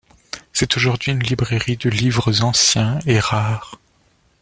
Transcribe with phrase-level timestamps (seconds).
[0.51, 3.77] C'est aujourd'hui une librairie de livres anciens et rares.